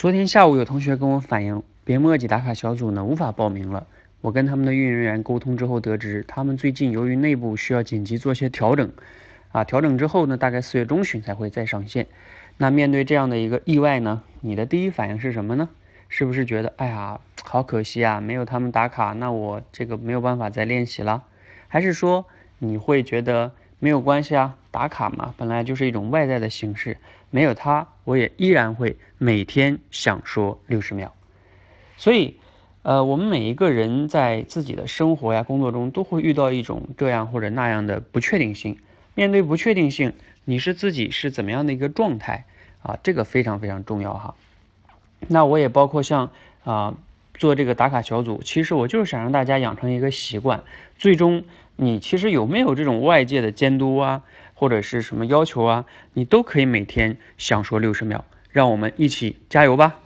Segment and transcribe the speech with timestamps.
[0.00, 3.86] 昨天下午有同学跟我反映，别墨迹打卡小组呢无法报名了。
[4.22, 8.90] 我跟他们的运营人员沟通之后得知，他们最近由于内部需要紧急做些调整，
[9.52, 12.06] 啊，调整之后呢，大概四月中旬才会再上线。
[12.56, 15.68] 那面对这样的一个意外呢，你的第一反应是什么呢？
[16.08, 21.24] 是不是觉得，哎呀，好可惜啊，没有他们打卡，那我这个没有办法再练习了？
[21.68, 22.24] 还是说
[22.58, 23.52] 你会觉得？
[23.80, 26.98] 没有关系啊，打卡嘛，本来就是一种外在的形式，
[27.30, 31.12] 没有它，我也依然会每天想说六十秒。
[31.96, 32.36] 所以，
[32.82, 38.78] 呃，我们每一个人在自己的生活呀、工作中都会遇到一种这样或者那样的不确定性。
[39.14, 40.12] 面对不确定性，
[40.44, 42.44] 你是自己是怎么样的一个状态
[42.82, 42.98] 啊？
[43.02, 44.34] 这个非常非常重要哈。
[45.26, 46.30] 那我也包括像
[46.62, 46.94] 啊。
[47.38, 50.62] 做这个打卡小组，其实我就是想让大家养成一个习惯。
[50.98, 51.42] 最终，
[51.82, 58.26] 你其实有没有这种外界的监督啊，或者是什么要求啊，你都可以每天想说六十秒。
[58.50, 59.99] 让我们一起加油吧！